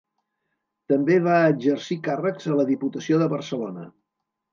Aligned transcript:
També 0.93 1.17
va 1.27 1.35
exercir 1.49 1.97
càrrecs 2.07 2.49
a 2.53 2.57
la 2.61 2.65
Diputació 2.71 3.21
de 3.25 3.29
Barcelona. 3.35 3.85